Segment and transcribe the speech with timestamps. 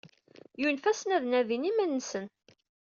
[0.61, 2.25] Yunfa-sen ad nadin iman-nsen.